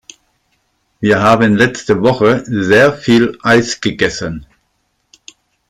[0.99, 4.47] Wir haben letzte Woche sehr viel Eis gegessen.